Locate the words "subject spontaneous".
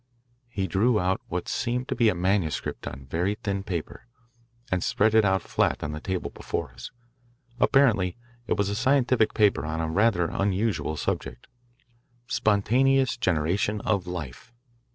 10.97-13.15